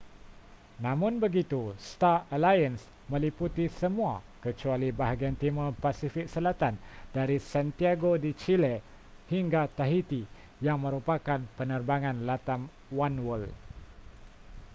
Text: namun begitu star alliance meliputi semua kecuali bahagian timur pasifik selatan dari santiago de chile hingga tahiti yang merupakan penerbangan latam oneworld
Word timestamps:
namun 0.85 1.13
begitu 1.25 1.61
star 1.91 2.19
alliance 2.35 2.81
meliputi 3.11 3.65
semua 3.81 4.15
kecuali 4.45 4.87
bahagian 5.01 5.35
timur 5.41 5.69
pasifik 5.85 6.25
selatan 6.33 6.73
dari 7.15 7.37
santiago 7.51 8.11
de 8.23 8.31
chile 8.41 8.75
hingga 9.33 9.61
tahiti 9.79 10.21
yang 10.65 10.77
merupakan 10.85 11.39
penerbangan 11.57 12.17
latam 12.29 12.61
oneworld 13.05 13.53